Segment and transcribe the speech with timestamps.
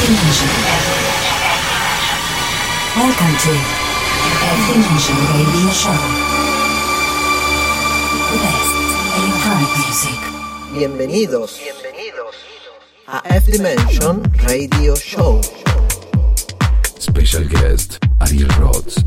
[0.00, 0.48] Dimension.
[2.96, 3.52] Welcome to
[4.42, 5.98] F Dimension Radio Show.
[8.30, 8.74] The best
[9.18, 10.20] electronic music.
[10.72, 12.34] Bienvenidos, bienvenidos
[13.08, 15.42] a F Dimension Radio Show.
[16.98, 19.04] Special guest Ariel Rhodes.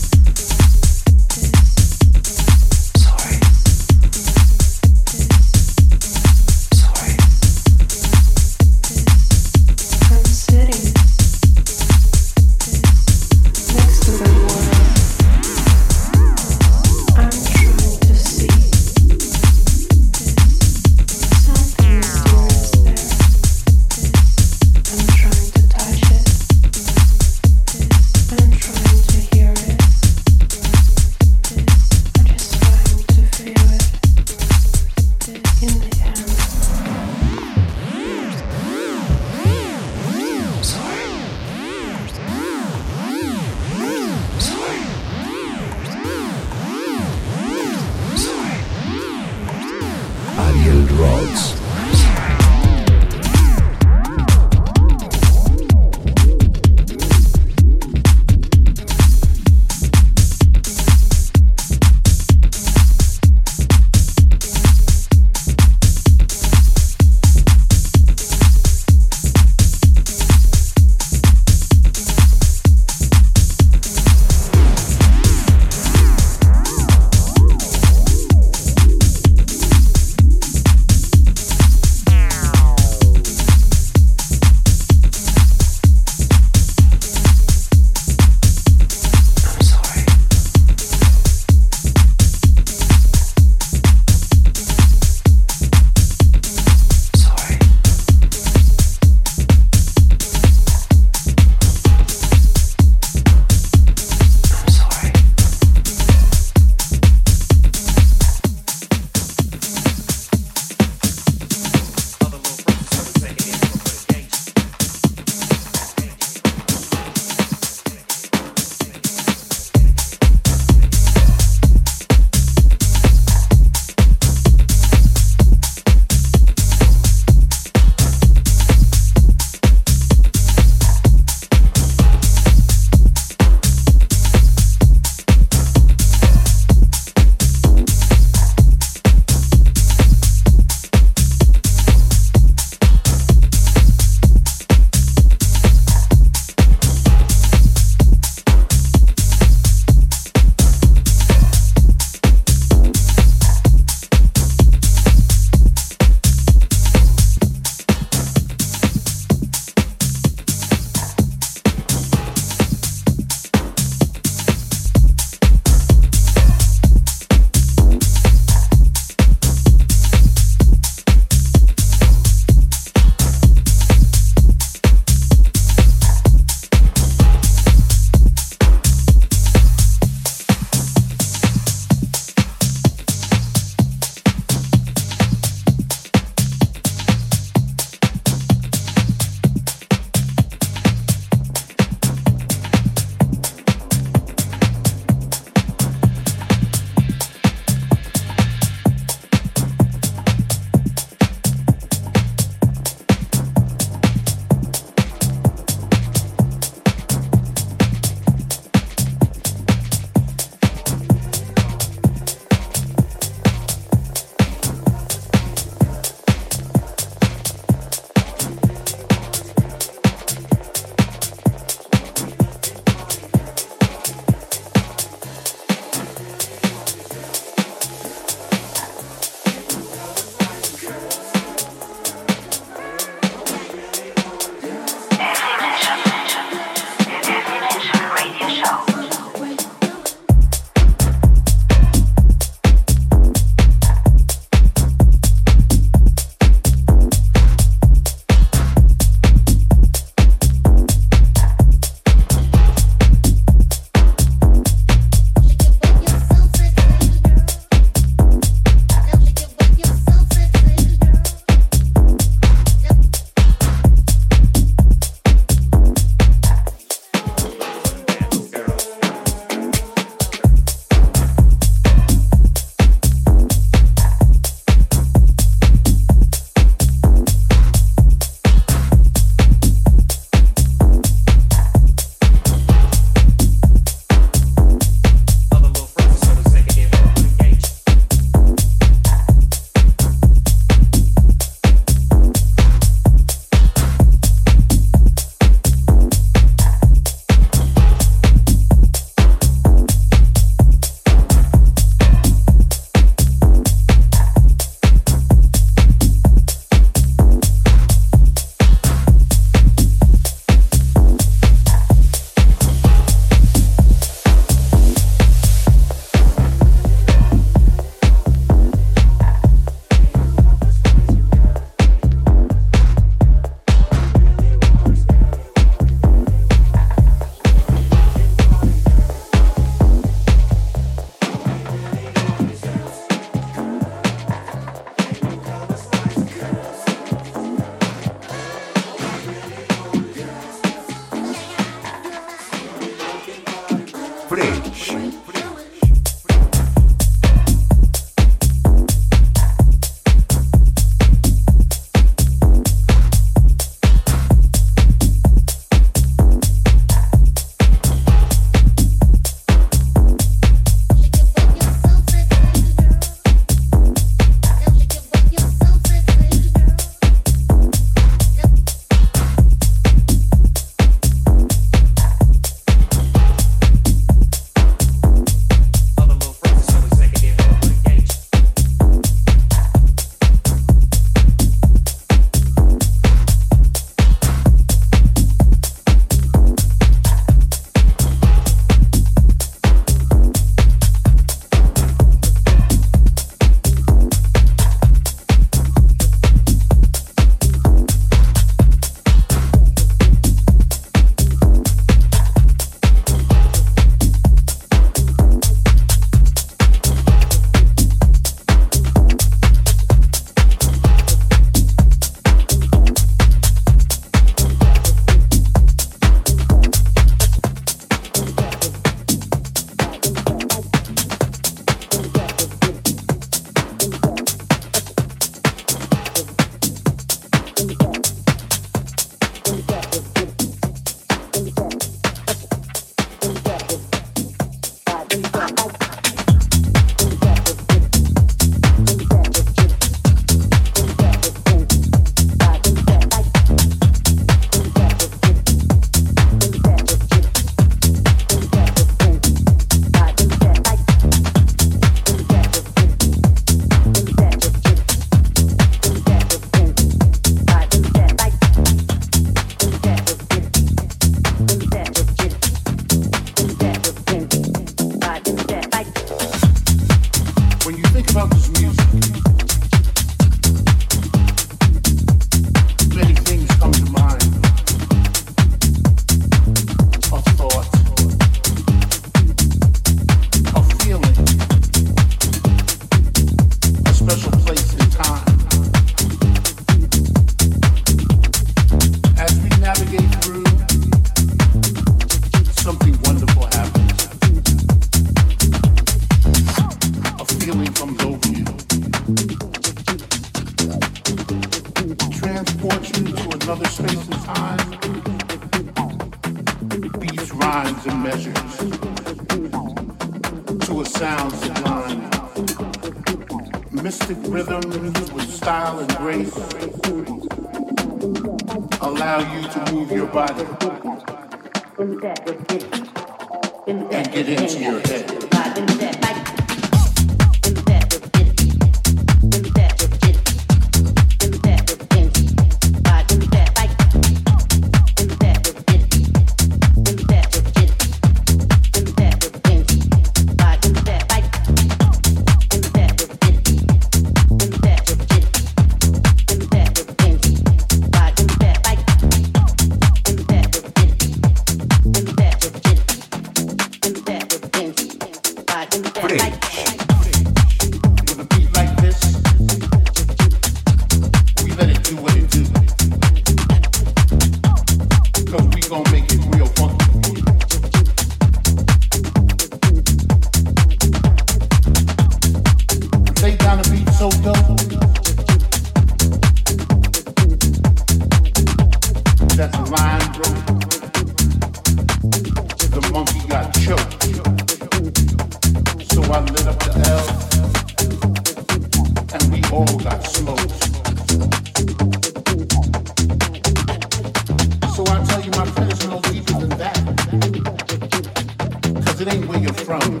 [599.68, 600.00] from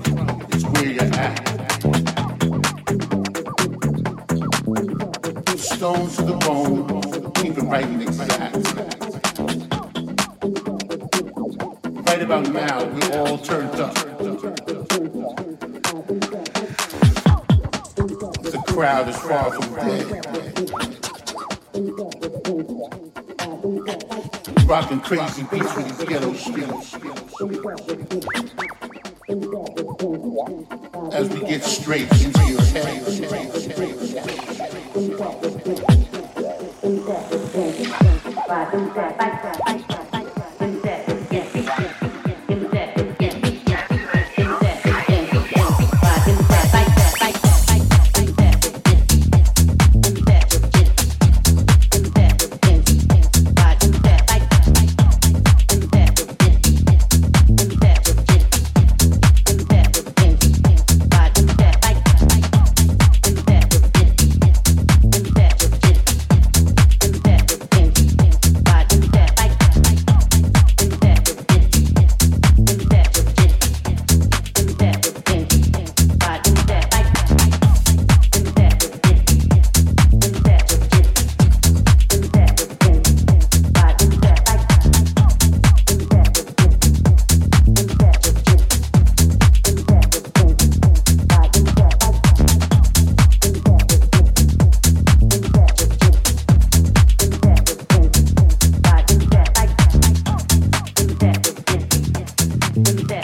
[0.54, 1.36] is where you're at.
[5.58, 6.86] Stones to the bone,
[7.34, 8.56] keep it right and exact.
[12.06, 13.94] Right about now, we're all turned up.
[18.42, 20.24] The crowd is far from dead.
[24.66, 26.96] Rocking crazy beats with these ghetto streets.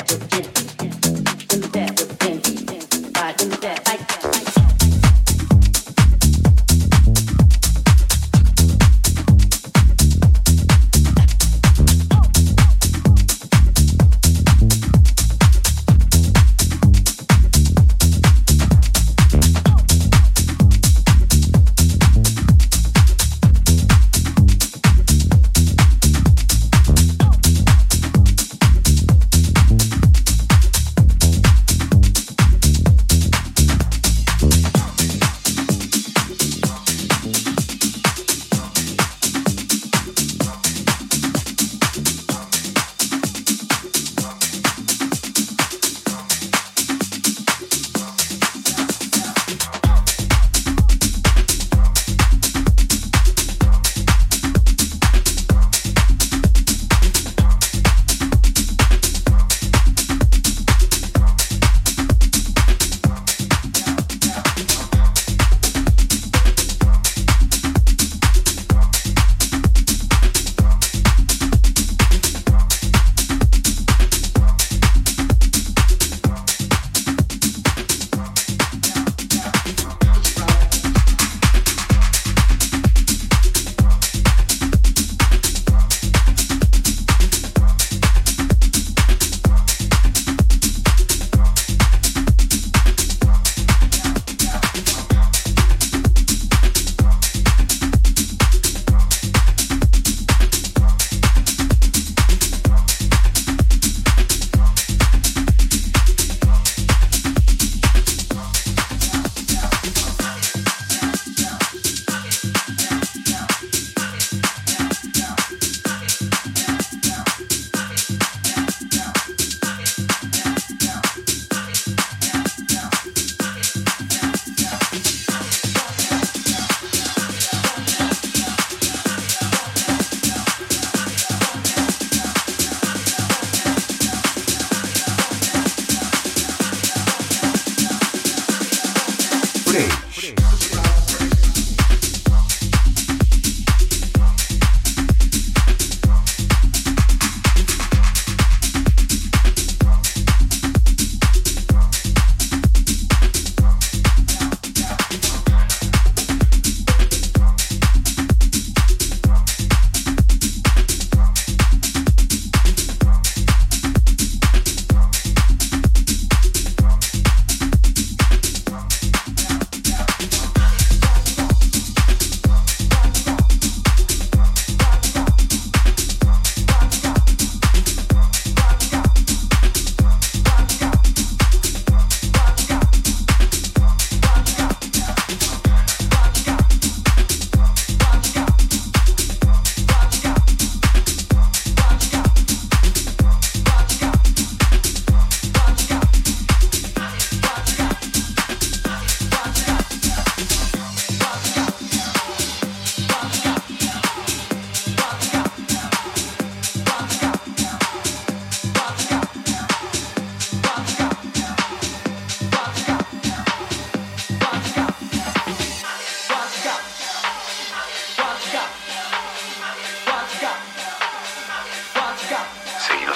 [0.06, 1.03] to do.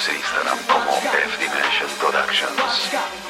[0.07, 3.28] Instagram como F Dimension Productions.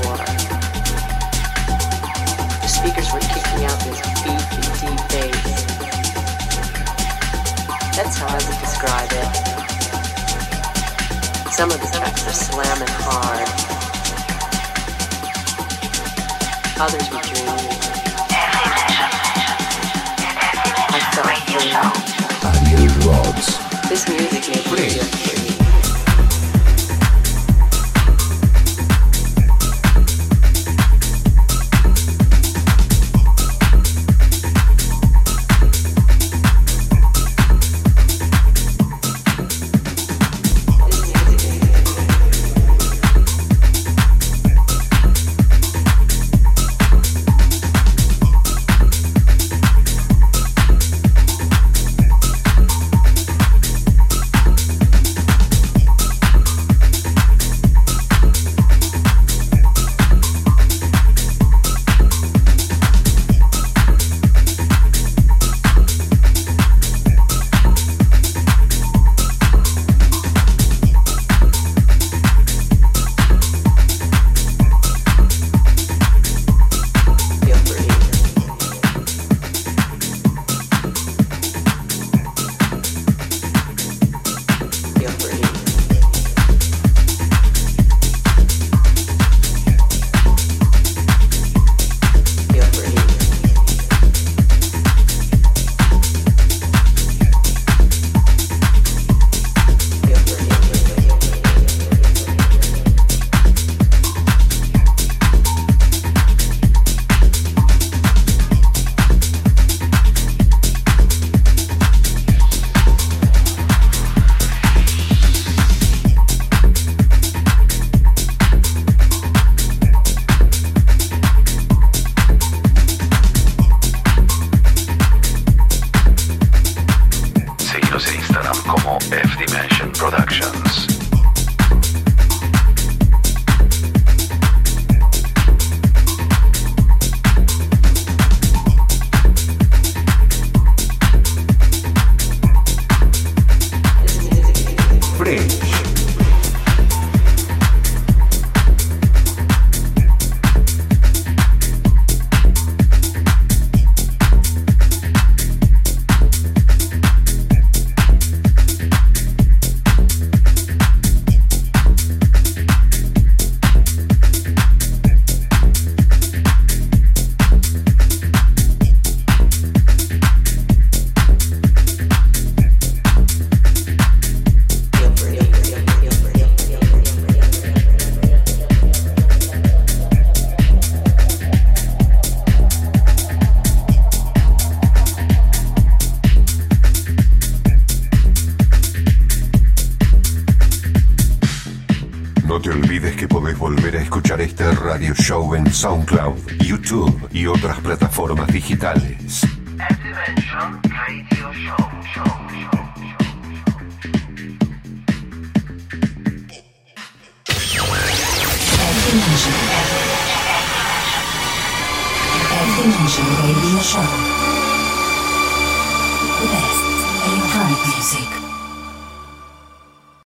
[0.00, 0.24] water.
[2.62, 5.64] The speakers were kicking out this beefy, deep bass.
[7.96, 9.30] That's how I would describe it.
[11.52, 13.48] Some of the tracks were slamming hard.
[16.80, 17.68] Others were dreamy.
[20.88, 21.28] I felt
[22.66, 23.12] unusual.
[23.12, 23.46] rods.
[23.88, 25.41] This music made me feel